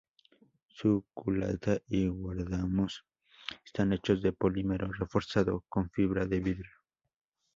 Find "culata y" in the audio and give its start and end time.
1.13-2.07